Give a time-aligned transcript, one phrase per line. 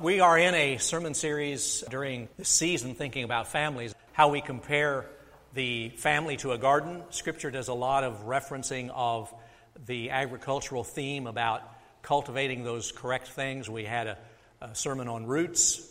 [0.00, 5.06] We are in a sermon series during the season thinking about families, how we compare
[5.54, 7.02] the family to a garden.
[7.10, 9.34] Scripture does a lot of referencing of
[9.86, 11.62] the agricultural theme about
[12.02, 13.68] cultivating those correct things.
[13.68, 14.18] We had a,
[14.60, 15.82] a sermon on roots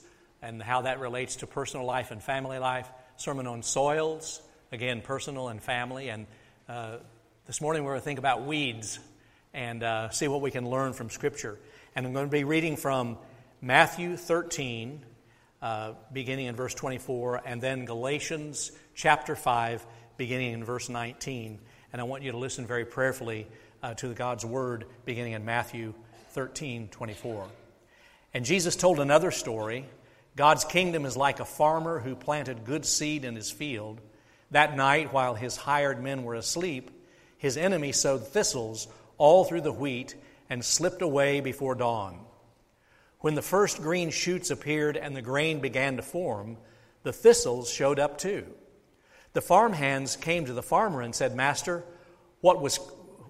[0.42, 5.50] and how that relates to personal life and family life, sermon on soils, again, personal
[5.50, 6.08] and family.
[6.08, 6.28] And
[6.70, 6.98] uh,
[7.46, 9.00] this morning we're going to think about weeds
[9.54, 11.60] and uh, see what we can learn from Scripture.
[11.94, 13.18] And I'm going to be reading from
[13.62, 15.04] Matthew 13,
[15.64, 19.84] uh, beginning in verse 24, and then Galatians chapter 5,
[20.16, 21.58] beginning in verse 19.
[21.92, 23.48] And I want you to listen very prayerfully
[23.82, 25.96] uh, to God's word beginning in Matthew
[26.34, 27.48] 13, 24.
[28.36, 29.88] And Jesus told another story.
[30.36, 34.02] God's kingdom is like a farmer who planted good seed in his field.
[34.52, 36.92] That night, while his hired men were asleep,
[37.40, 40.14] his enemy sowed thistles all through the wheat
[40.48, 42.20] and slipped away before dawn.
[43.20, 46.58] When the first green shoots appeared and the grain began to form,
[47.04, 48.46] the thistles showed up too.
[49.34, 51.84] The farmhands came to the farmer and said, Master,
[52.42, 52.80] what was,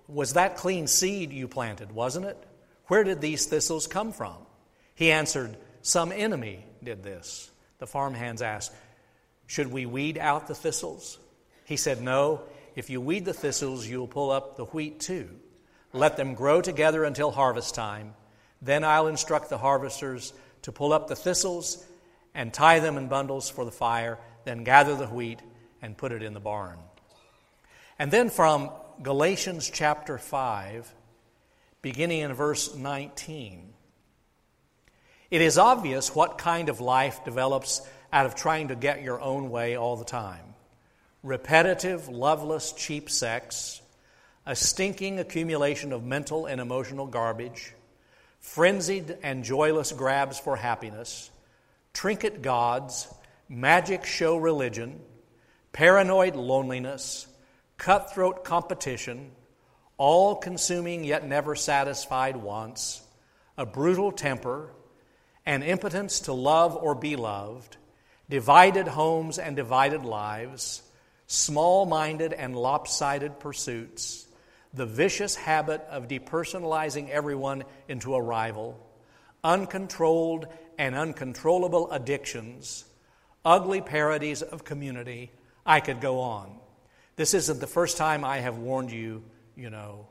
[0.08, 2.38] was that clean seed you planted, wasn't it?
[2.88, 4.36] Where did these thistles come from?
[4.96, 7.50] He answered, Some enemy did this.
[7.80, 8.74] The farmhands asked,
[9.46, 11.20] Should we weed out the thistles?
[11.66, 12.42] He said, No.
[12.76, 15.30] If you weed the thistles, you'll pull up the wheat too.
[15.94, 18.14] Let them grow together until harvest time.
[18.62, 21.86] Then I'll instruct the harvesters to pull up the thistles
[22.34, 25.40] and tie them in bundles for the fire, then gather the wheat
[25.82, 26.78] and put it in the barn.
[28.00, 28.70] And then from
[29.02, 30.94] Galatians chapter 5,
[31.82, 33.74] beginning in verse 19.
[35.30, 39.50] It is obvious what kind of life develops out of trying to get your own
[39.50, 40.44] way all the time
[41.24, 43.82] repetitive, loveless, cheap sex,
[44.46, 47.74] a stinking accumulation of mental and emotional garbage
[48.48, 51.30] frenzied and joyless grabs for happiness,
[51.94, 53.14] trinket gods,
[53.50, 55.02] magic show religion,
[55.74, 57.28] paranoid loneliness,
[57.78, 59.32] cutthroat competition,
[59.98, 63.02] all consuming yet never satisfied wants,
[63.58, 64.72] a brutal temper,
[65.46, 67.76] an impotence to love or be loved,
[68.30, 70.82] divided homes and divided lives,
[71.28, 74.27] small minded and lopsided pursuits
[74.74, 78.80] the vicious habit of depersonalizing everyone into a rival,
[79.44, 80.48] uncontrolled
[80.78, 82.86] and uncontrollable addictions,
[83.44, 85.32] ugly parodies of community.
[85.66, 86.58] I could go on.
[87.16, 89.24] This isn't the first time I have warned you,
[89.56, 90.08] you know.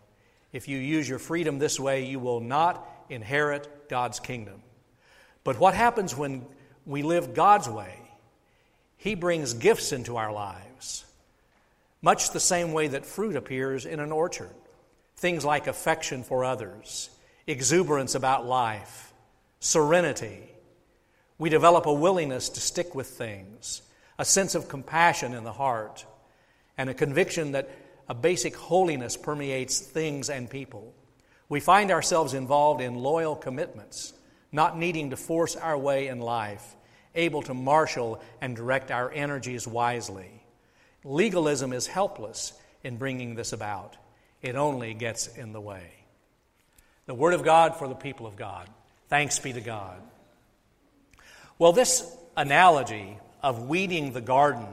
[0.52, 4.62] If you use your freedom this way, you will not inherit God's kingdom.
[5.44, 6.44] But what happens when
[6.84, 7.94] we live God's way?
[8.96, 11.04] He brings gifts into our lives
[12.06, 14.54] much the same way that fruit appears in an orchard.
[15.16, 17.10] Things like affection for others,
[17.48, 19.12] exuberance about life,
[19.58, 20.48] serenity.
[21.36, 23.82] We develop a willingness to stick with things,
[24.20, 26.06] a sense of compassion in the heart,
[26.78, 27.68] and a conviction that
[28.08, 30.94] a basic holiness permeates things and people.
[31.48, 34.12] We find ourselves involved in loyal commitments,
[34.52, 36.76] not needing to force our way in life,
[37.16, 40.35] able to marshal and direct our energies wisely.
[41.06, 42.52] Legalism is helpless
[42.82, 43.96] in bringing this about,
[44.42, 45.92] it only gets in the way.
[47.06, 48.68] The Word of God for the people of God.
[49.08, 50.02] Thanks be to God.
[51.60, 52.04] Well, this
[52.36, 54.66] analogy of weeding the garden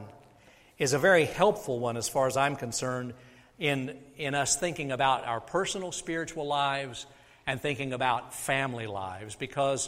[0.80, 3.14] is a very helpful one as far as I'm concerned
[3.60, 7.06] in, in us thinking about our personal spiritual lives
[7.46, 9.88] and thinking about family lives because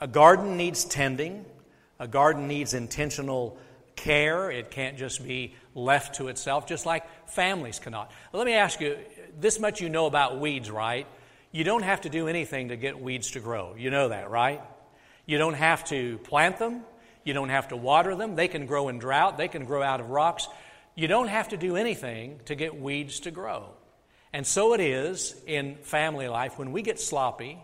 [0.00, 1.44] a garden needs tending,
[2.00, 3.56] a garden needs intentional
[3.96, 4.50] care.
[4.50, 8.10] It can't just be left to itself, just like families cannot.
[8.32, 8.98] Let me ask you
[9.38, 11.06] this much you know about weeds, right?
[11.50, 13.74] You don't have to do anything to get weeds to grow.
[13.76, 14.60] You know that, right?
[15.24, 16.82] You don't have to plant them.
[17.24, 18.36] You don't have to water them.
[18.36, 19.36] They can grow in drought.
[19.36, 20.48] They can grow out of rocks.
[20.94, 23.70] You don't have to do anything to get weeds to grow.
[24.32, 26.58] And so it is in family life.
[26.58, 27.58] When we get sloppy,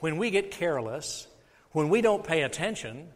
[0.00, 1.26] when we get careless,
[1.72, 3.08] when we don't pay attention,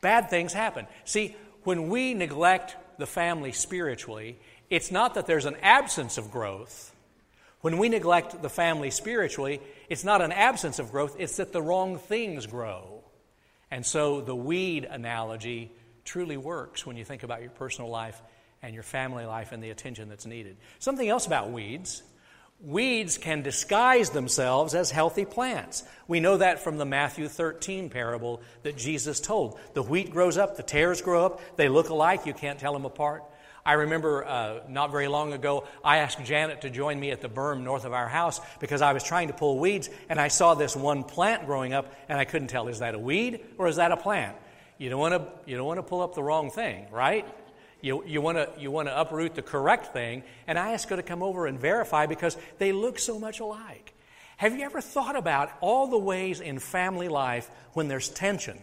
[0.00, 0.86] bad things happen.
[1.04, 4.38] See, when we neglect the family spiritually,
[4.70, 6.94] it's not that there's an absence of growth.
[7.60, 11.62] When we neglect the family spiritually, it's not an absence of growth, it's that the
[11.62, 13.02] wrong things grow.
[13.70, 15.72] And so the weed analogy
[16.04, 18.20] truly works when you think about your personal life
[18.62, 20.56] and your family life and the attention that's needed.
[20.78, 22.02] Something else about weeds
[22.64, 25.84] Weeds can disguise themselves as healthy plants.
[26.08, 29.58] We know that from the Matthew 13 parable that Jesus told.
[29.74, 32.86] The wheat grows up, the tares grow up, they look alike, you can't tell them
[32.86, 33.22] apart.
[33.66, 37.28] I remember uh, not very long ago, I asked Janet to join me at the
[37.28, 40.54] berm north of our house because I was trying to pull weeds and I saw
[40.54, 43.76] this one plant growing up and I couldn't tell is that a weed or is
[43.76, 44.36] that a plant?
[44.78, 47.26] You don't want to, you don't want to pull up the wrong thing, right?
[47.84, 50.22] You, you want to you want to uproot the correct thing.
[50.46, 53.92] And I ask her to come over and verify because they look so much alike.
[54.38, 58.58] Have you ever thought about all the ways in family life when there's tension?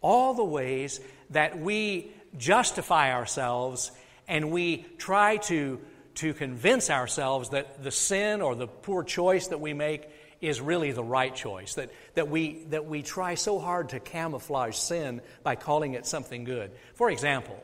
[0.00, 1.00] All the ways
[1.30, 3.92] that we justify ourselves
[4.26, 5.78] and we try to,
[6.14, 10.08] to convince ourselves that the sin or the poor choice that we make
[10.40, 11.74] is really the right choice.
[11.74, 16.44] That, that, we, that we try so hard to camouflage sin by calling it something
[16.44, 16.70] good.
[16.94, 17.62] For example,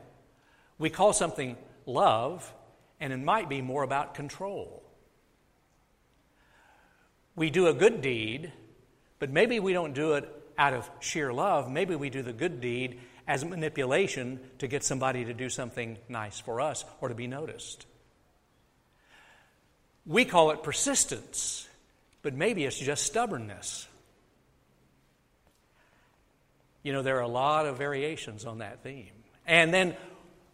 [0.82, 1.56] we call something
[1.86, 2.52] love,
[2.98, 4.82] and it might be more about control.
[7.36, 8.52] We do a good deed,
[9.20, 11.70] but maybe we don't do it out of sheer love.
[11.70, 12.98] Maybe we do the good deed
[13.28, 17.86] as manipulation to get somebody to do something nice for us or to be noticed.
[20.04, 21.68] We call it persistence,
[22.22, 23.86] but maybe it's just stubbornness.
[26.82, 29.12] You know, there are a lot of variations on that theme.
[29.46, 29.96] And then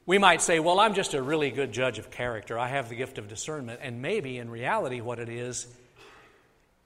[0.09, 2.59] we might say, well, I'm just a really good judge of character.
[2.59, 3.81] I have the gift of discernment.
[3.83, 5.67] And maybe in reality, what it is,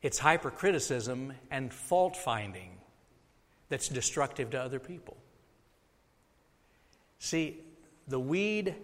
[0.02, 2.70] it's hypercriticism and fault finding
[3.68, 5.16] that's destructive to other people.
[7.20, 7.58] See,
[8.08, 8.74] the weed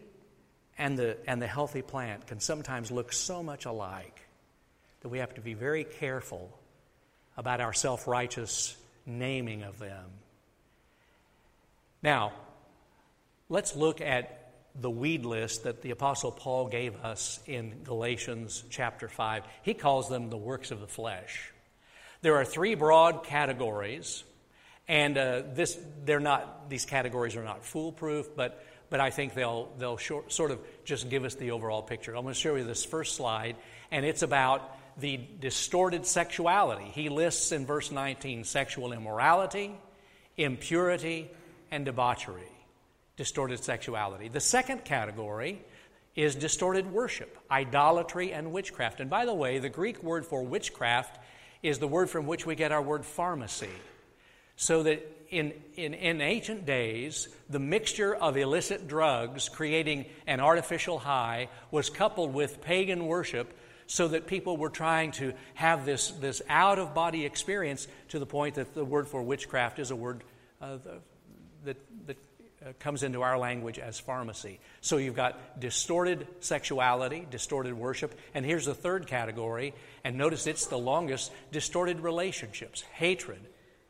[0.78, 4.20] and the, and the healthy plant can sometimes look so much alike
[5.00, 6.56] that we have to be very careful
[7.36, 10.06] about our self righteous naming of them.
[12.04, 12.34] Now,
[13.48, 19.08] let's look at the weed list that the Apostle Paul gave us in Galatians chapter
[19.08, 19.44] 5.
[19.62, 21.52] He calls them the works of the flesh.
[22.22, 24.24] There are three broad categories
[24.88, 29.68] and uh, this, they're not, these categories are not foolproof, but, but I think they'll,
[29.78, 32.16] they'll short, sort of just give us the overall picture.
[32.16, 33.56] I'm going to show you this first slide,
[33.90, 36.86] and it's about the distorted sexuality.
[36.86, 39.74] He lists in verse 19 sexual immorality,
[40.38, 41.30] impurity,
[41.70, 42.57] and debauchery.
[43.18, 44.28] Distorted sexuality.
[44.28, 45.60] The second category
[46.14, 49.00] is distorted worship, idolatry, and witchcraft.
[49.00, 51.18] And by the way, the Greek word for witchcraft
[51.60, 53.70] is the word from which we get our word pharmacy.
[54.54, 61.00] So that in, in, in ancient days, the mixture of illicit drugs creating an artificial
[61.00, 63.52] high was coupled with pagan worship
[63.88, 68.26] so that people were trying to have this, this out of body experience to the
[68.26, 70.22] point that the word for witchcraft is a word
[70.62, 70.78] uh,
[71.64, 71.76] that,
[72.06, 72.16] that
[72.60, 74.58] Uh, comes into our language as pharmacy.
[74.80, 80.66] So you've got distorted sexuality, distorted worship, and here's the third category, and notice it's
[80.66, 83.38] the longest distorted relationships, hatred,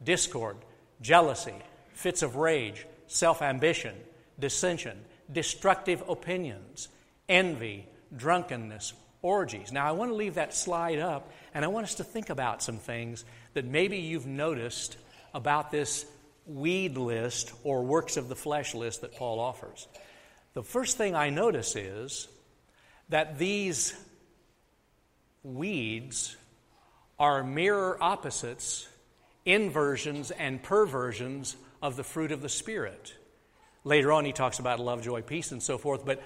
[0.05, 0.59] discord,
[1.01, 1.55] jealousy,
[1.95, 3.95] fits of rage, self ambition,
[4.39, 4.99] dissension,
[5.33, 6.89] destructive opinions,
[7.27, 8.93] envy, drunkenness,
[9.23, 9.73] orgies.
[9.73, 12.63] Now, I want to leave that slide up, and I want us to think about
[12.63, 13.25] some things
[13.55, 14.99] that maybe you've noticed
[15.33, 16.05] about this
[16.49, 19.87] weed list or works of the flesh list that Paul offers.
[20.55, 22.27] The first thing I notice is
[23.11, 23.95] that these
[25.43, 26.37] weeds
[27.19, 28.89] are mirror opposites
[29.45, 33.15] inversions and perversions of the fruit of the Spirit.
[33.85, 36.05] Later on, he talks about love, joy, peace, and so forth.
[36.05, 36.23] But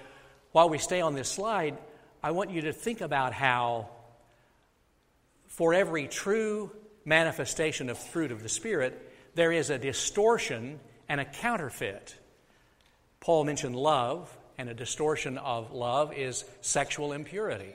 [0.51, 1.77] while we stay on this slide,
[2.21, 3.89] I want you to think about how,
[5.47, 6.71] for every true
[7.05, 12.15] manifestation of fruit of the Spirit, there is a distortion and a counterfeit.
[13.19, 17.73] Paul mentioned love, and a distortion of love is sexual impurity.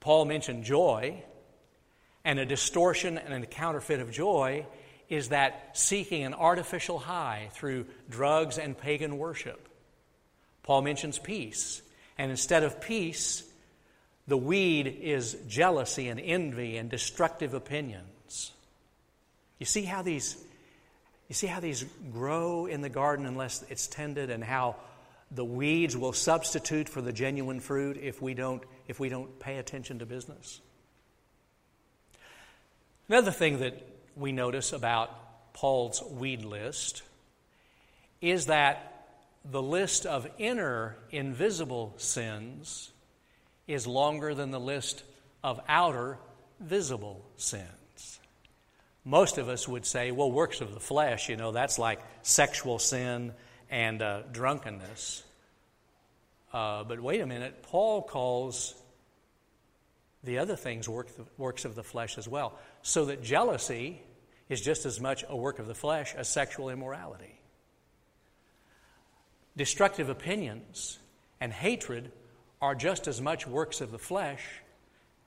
[0.00, 1.22] Paul mentioned joy,
[2.24, 4.66] and a distortion and a counterfeit of joy
[5.08, 9.68] is that seeking an artificial high through drugs and pagan worship.
[10.62, 11.82] Paul mentions peace,
[12.16, 13.44] and instead of peace,
[14.26, 18.08] the weed is jealousy and envy and destructive opinions.
[19.58, 20.36] You see how these
[21.28, 24.76] you see how these grow in the garden unless it's tended and how
[25.30, 29.58] the weeds will substitute for the genuine fruit if we don't if we don't pay
[29.58, 30.60] attention to business?
[33.08, 37.02] Another thing that we notice about Paul's weed list
[38.20, 39.06] is that
[39.44, 42.90] the list of inner invisible sins
[43.66, 45.04] is longer than the list
[45.42, 46.18] of outer
[46.60, 47.68] visible sins.
[49.04, 52.78] Most of us would say, well, works of the flesh, you know, that's like sexual
[52.78, 53.32] sin
[53.70, 55.22] and uh, drunkenness.
[56.52, 58.74] Uh, but wait a minute, Paul calls
[60.22, 64.00] the other things work, works of the flesh as well so that jealousy
[64.48, 67.40] is just as much a work of the flesh as sexual immorality.
[69.56, 70.98] destructive opinions
[71.40, 72.10] and hatred
[72.60, 74.44] are just as much works of the flesh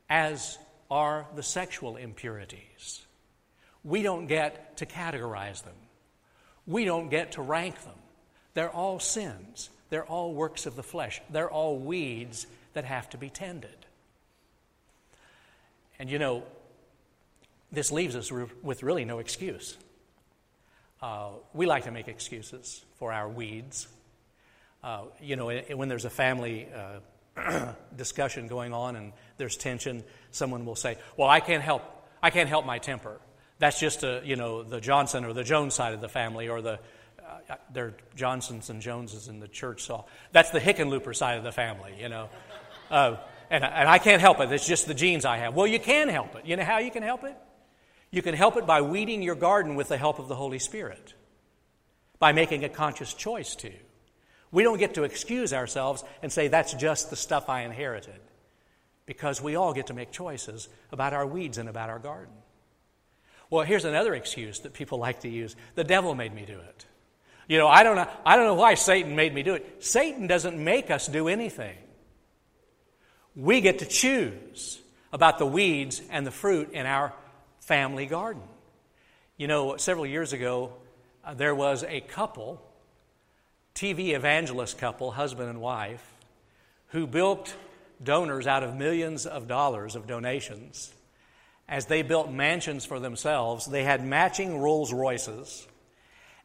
[0.10, 0.58] as
[0.90, 3.06] are the sexual impurities.
[3.88, 5.74] We don't get to categorize them,
[6.66, 7.94] we don't get to rank them.
[8.54, 13.18] They're all sins, they're all works of the flesh, they're all weeds that have to
[13.18, 13.86] be tended.
[16.00, 16.44] And you know,
[17.72, 19.78] this leaves us with really no excuse.
[21.02, 23.88] Uh, we like to make excuses for our weeds.
[24.84, 26.68] Uh, you know, when there's a family
[27.38, 31.84] uh, discussion going on and there's tension, someone will say, "Well, I can't help.
[32.22, 33.20] I can't help my temper.
[33.60, 36.62] That's just a, you know the Johnson or the Jones side of the family, or
[36.62, 36.80] the
[37.50, 39.84] uh, they're Johnsons and Joneses in the church.
[39.84, 41.96] So that's the Hickenlooper side of the family.
[42.00, 42.30] You know."
[42.90, 43.18] Uh,
[43.50, 44.52] and, and I can't help it.
[44.52, 45.56] It's just the genes I have.
[45.56, 46.46] Well, you can help it.
[46.46, 47.36] You know how you can help it?
[48.12, 51.14] You can help it by weeding your garden with the help of the Holy Spirit,
[52.20, 53.72] by making a conscious choice to.
[54.52, 58.20] We don't get to excuse ourselves and say, that's just the stuff I inherited,
[59.06, 62.34] because we all get to make choices about our weeds and about our garden.
[63.50, 66.86] Well, here's another excuse that people like to use the devil made me do it.
[67.48, 69.84] You know, I don't know, I don't know why Satan made me do it.
[69.84, 71.78] Satan doesn't make us do anything.
[73.36, 74.82] We get to choose
[75.14, 77.14] about the weeds and the fruit in our
[77.60, 78.42] family garden.
[79.38, 80.74] You know, several years ago,
[81.24, 82.62] uh, there was a couple,
[83.76, 86.04] TV evangelist couple, husband and wife,
[86.88, 87.56] who built
[88.04, 90.92] donors out of millions of dollars of donations.
[91.70, 95.68] As they built mansions for themselves, they had matching Rolls Royces.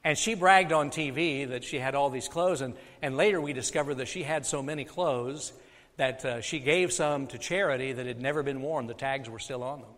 [0.05, 3.53] And she bragged on TV that she had all these clothes, and, and later we
[3.53, 5.53] discovered that she had so many clothes
[5.97, 8.87] that uh, she gave some to charity that had never been worn.
[8.87, 9.91] The tags were still on them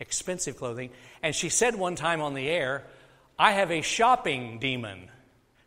[0.00, 0.90] expensive clothing.
[1.22, 2.84] And she said one time on the air,
[3.38, 5.08] I have a shopping demon.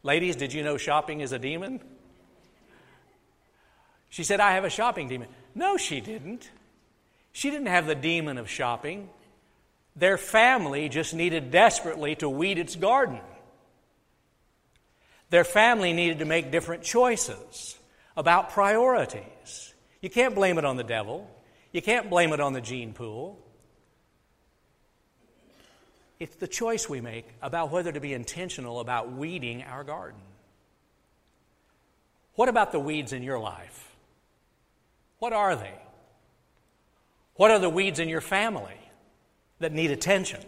[0.04, 1.82] Ladies, did you know shopping is a demon?
[4.10, 5.27] She said, I have a shopping demon.
[5.54, 6.50] No, she didn't.
[7.38, 9.10] She didn't have the demon of shopping.
[9.96, 13.20] Their family just needed desperately to weed its garden.
[15.29, 17.77] Their family needed to make different choices
[18.15, 19.75] about priorities.
[20.01, 21.29] You can't blame it on the devil.
[21.72, 23.38] You can't blame it on the gene pool.
[26.20, 30.22] It's the choice we make about whether to be intentional about weeding our garden.
[32.34, 33.96] What about the weeds in your life?
[35.20, 35.75] What are they?
[37.38, 38.77] What are the weeds in your family
[39.60, 40.41] that need attention?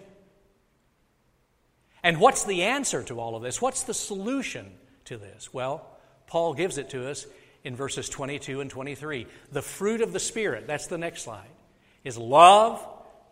[2.04, 3.62] And what's the answer to all of this?
[3.62, 4.72] What's the solution
[5.06, 5.54] to this?
[5.54, 5.86] Well,
[6.28, 7.26] Paul gives it to us
[7.64, 9.28] in verses 22 and 23.
[9.52, 11.50] The fruit of the Spirit, that's the next slide,
[12.04, 12.86] is love,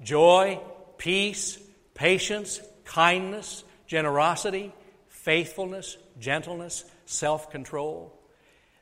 [0.03, 0.59] joy,
[0.97, 1.57] peace,
[1.93, 4.73] patience, kindness, generosity,
[5.07, 8.13] faithfulness, gentleness, self control.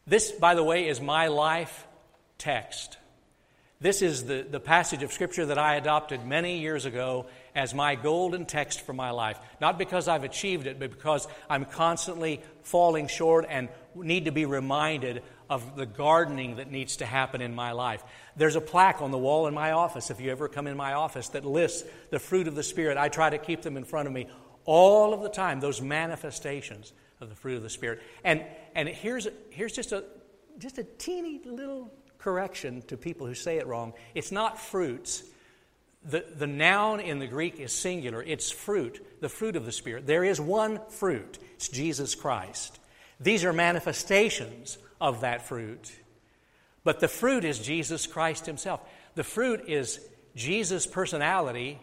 [0.07, 1.87] This, by the way, is my life
[2.37, 2.97] text.
[3.85, 7.93] This is the, the passage of Scripture that I adopted many years ago as my
[7.93, 9.37] golden text for my life.
[9.61, 14.45] Not because I've achieved it, but because I'm constantly falling short and need to be
[14.45, 18.03] reminded of the gardening that needs to happen in my life.
[18.35, 20.93] There's a plaque on the wall in my office, if you ever come in my
[20.93, 22.97] office, that lists the fruit of the Spirit.
[22.97, 24.27] I try to keep them in front of me
[24.63, 28.01] all of the time, those manifestations of the fruit of the Spirit.
[28.23, 30.05] And, and here's, here's just, a,
[30.57, 35.23] just a teeny little correction to people who say it wrong it's not fruits.
[36.07, 40.05] The, the noun in the Greek is singular, it's fruit, the fruit of the Spirit.
[40.05, 42.79] There is one fruit, it's Jesus Christ.
[43.19, 45.91] These are manifestations of that fruit.
[46.83, 48.81] But the fruit is Jesus Christ Himself.
[49.15, 49.99] The fruit is
[50.35, 51.79] Jesus' personality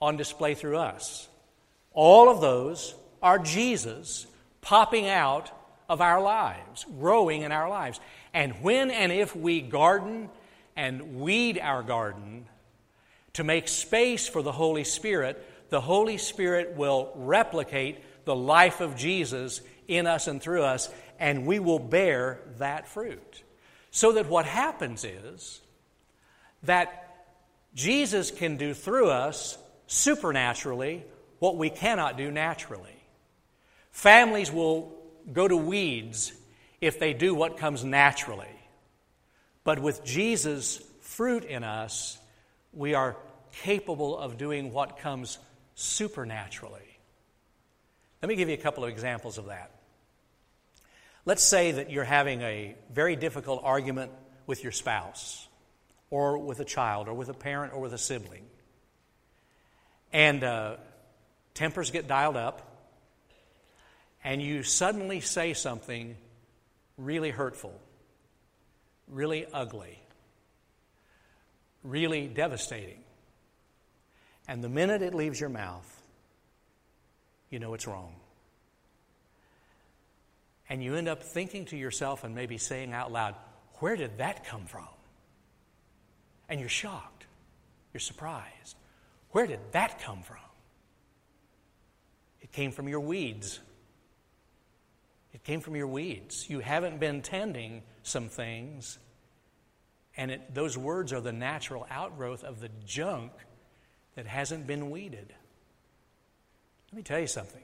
[0.00, 1.28] on display through us.
[1.92, 4.26] All of those are Jesus
[4.60, 5.50] popping out
[5.88, 7.98] of our lives, growing in our lives.
[8.32, 10.30] And when and if we garden
[10.76, 12.46] and weed our garden
[13.34, 18.96] to make space for the Holy Spirit, the Holy Spirit will replicate the life of
[18.96, 23.42] Jesus in us and through us, and we will bear that fruit.
[23.90, 25.60] So that what happens is
[26.64, 27.26] that
[27.74, 29.56] Jesus can do through us
[29.86, 31.04] supernaturally
[31.38, 33.02] what we cannot do naturally.
[33.90, 34.92] Families will
[35.32, 36.32] go to weeds
[36.80, 38.46] if they do what comes naturally.
[39.64, 42.18] But with Jesus' fruit in us,
[42.72, 43.16] we are
[43.62, 45.38] capable of doing what comes
[45.74, 46.80] supernaturally.
[48.22, 49.70] Let me give you a couple of examples of that.
[51.24, 54.12] Let's say that you're having a very difficult argument
[54.46, 55.46] with your spouse,
[56.10, 58.46] or with a child, or with a parent, or with a sibling.
[60.12, 60.76] And uh,
[61.52, 62.62] tempers get dialed up,
[64.24, 66.16] and you suddenly say something
[66.98, 67.80] really hurtful,
[69.06, 69.98] really ugly,
[71.82, 73.02] really devastating.
[74.46, 76.02] And the minute it leaves your mouth,
[77.50, 78.14] you know it's wrong.
[80.68, 83.34] And you end up thinking to yourself and maybe saying out loud,
[83.78, 84.88] Where did that come from?
[86.48, 87.26] And you're shocked.
[87.92, 88.76] You're surprised.
[89.30, 90.36] Where did that come from?
[92.40, 93.60] It came from your weeds.
[95.38, 96.50] It came from your weeds.
[96.50, 98.98] You haven't been tending some things,
[100.16, 103.30] and it, those words are the natural outgrowth of the junk
[104.16, 105.32] that hasn't been weeded.
[106.90, 107.62] Let me tell you something.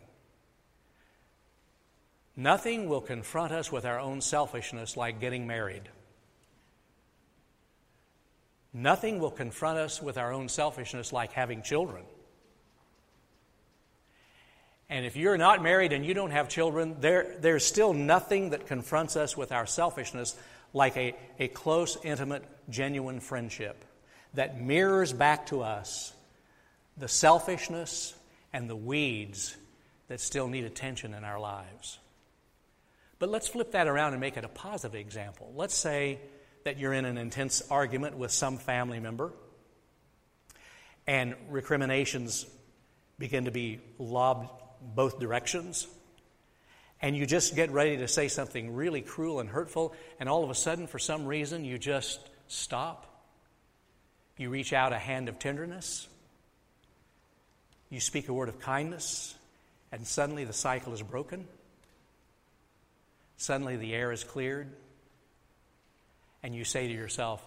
[2.36, 5.88] Nothing will confront us with our own selfishness like getting married.
[8.72, 12.04] Nothing will confront us with our own selfishness like having children.
[14.94, 18.68] And if you're not married and you don't have children, there, there's still nothing that
[18.68, 20.36] confronts us with our selfishness
[20.72, 23.84] like a, a close, intimate, genuine friendship
[24.34, 26.12] that mirrors back to us
[26.96, 28.14] the selfishness
[28.52, 29.56] and the weeds
[30.06, 31.98] that still need attention in our lives.
[33.18, 35.52] But let's flip that around and make it a positive example.
[35.56, 36.20] Let's say
[36.62, 39.32] that you're in an intense argument with some family member
[41.04, 42.46] and recriminations
[43.18, 44.60] begin to be lobbed
[44.94, 45.86] both directions.
[47.00, 50.50] And you just get ready to say something really cruel and hurtful, and all of
[50.50, 53.06] a sudden, for some reason, you just stop.
[54.36, 56.08] You reach out a hand of tenderness.
[57.90, 59.34] You speak a word of kindness,
[59.92, 61.46] and suddenly the cycle is broken.
[63.36, 64.72] Suddenly the air is cleared,
[66.42, 67.44] and you say to yourself,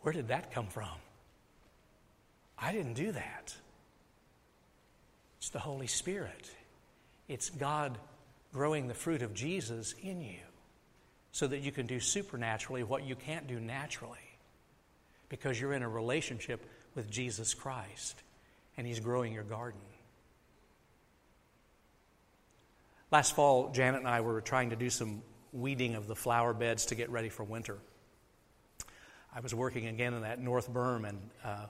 [0.00, 0.88] Where did that come from?
[2.58, 3.54] I didn't do that.
[5.52, 6.50] The Holy Spirit.
[7.28, 7.98] It's God
[8.52, 10.40] growing the fruit of Jesus in you
[11.30, 14.18] so that you can do supernaturally what you can't do naturally
[15.28, 18.22] because you're in a relationship with Jesus Christ
[18.76, 19.80] and He's growing your garden.
[23.10, 25.22] Last fall, Janet and I were trying to do some
[25.52, 27.78] weeding of the flower beds to get ready for winter.
[29.34, 31.66] I was working again in that North Berm, and uh,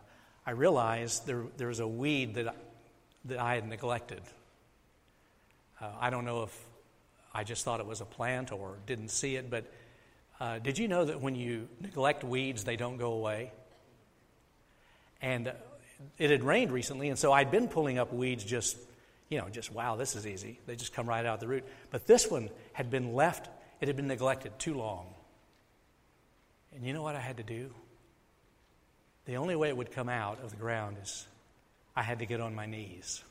[0.46, 2.54] I realized there, there was a weed that
[3.26, 4.20] that I had neglected.
[5.80, 6.66] Uh, I don't know if
[7.35, 9.64] I just thought it was a plant or didn't see it, but
[10.40, 13.52] uh, did you know that when you neglect weeds, they don't go away?
[15.20, 15.52] And uh,
[16.18, 18.76] it had rained recently, and so I'd been pulling up weeds just,
[19.28, 20.58] you know, just wow, this is easy.
[20.66, 21.64] They just come right out of the root.
[21.90, 23.48] But this one had been left,
[23.80, 25.06] it had been neglected too long.
[26.74, 27.70] And you know what I had to do?
[29.26, 31.26] The only way it would come out of the ground is
[31.94, 33.22] I had to get on my knees.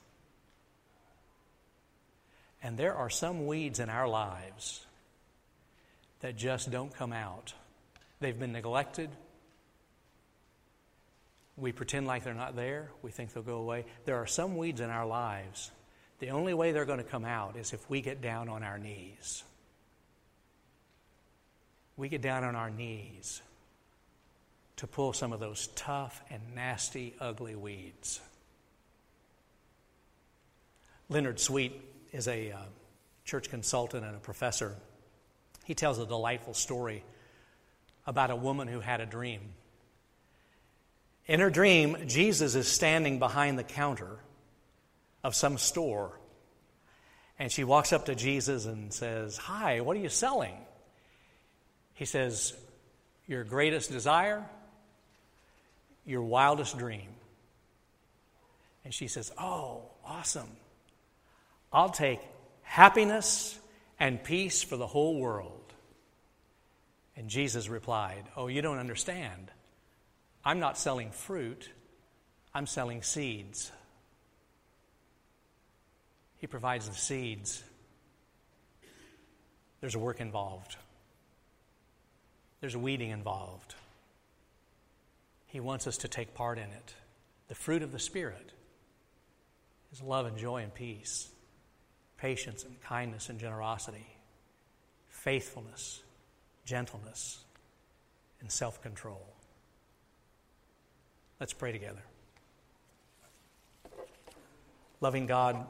[2.64, 4.86] And there are some weeds in our lives
[6.20, 7.54] that just don't come out.
[8.20, 9.10] They've been neglected.
[11.58, 12.92] We pretend like they're not there.
[13.02, 13.86] We think they'll go away.
[14.06, 15.72] There are some weeds in our lives.
[16.20, 18.78] The only way they're going to come out is if we get down on our
[18.78, 19.44] knees.
[21.98, 23.42] We get down on our knees
[24.78, 28.22] to pull some of those tough and nasty, ugly weeds.
[31.12, 31.74] Leonard Sweet
[32.14, 32.58] is a uh,
[33.26, 34.74] church consultant and a professor.
[35.66, 37.04] He tells a delightful story
[38.08, 39.42] about a woman who had a dream.
[41.28, 44.20] In her dream, Jesus is standing behind the counter
[45.22, 46.18] of some store.
[47.38, 50.56] And she walks up to Jesus and says, Hi, what are you selling?
[51.94, 52.54] He says,
[53.28, 54.46] Your greatest desire,
[56.06, 57.10] your wildest dream.
[58.86, 60.48] And she says, Oh, awesome.
[61.74, 62.20] I'll take
[62.64, 63.58] happiness
[64.00, 65.74] and peace for the whole world.
[67.16, 69.52] And Jesus replied, Oh, you don't understand.
[70.44, 71.70] I'm not selling fruit,
[72.54, 73.72] I'm selling seeds.
[76.40, 77.64] He provides the seeds.
[79.80, 80.76] There's work involved,
[82.60, 83.76] there's weeding involved.
[85.48, 86.96] He wants us to take part in it.
[87.50, 88.54] The fruit of the Spirit
[89.92, 91.28] is love and joy and peace
[92.22, 94.06] patience and kindness and generosity,
[95.10, 96.02] faithfulness,
[96.66, 97.40] gentleness,
[98.40, 99.26] and self control.
[101.40, 102.04] Let's pray together.
[105.02, 105.66] Loving God,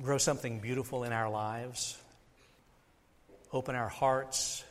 [0.00, 1.96] grow something beautiful in our lives.
[3.50, 4.62] Open our hearts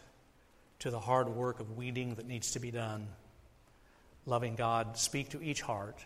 [0.79, 3.07] to the hard work of weeding that needs to be done.
[4.27, 6.05] Loving God, speak to each heart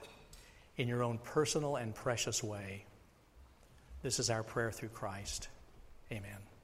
[0.77, 2.85] in your own personal and precious way.
[4.01, 5.49] This is our prayer through Christ.
[6.11, 6.48] Amen.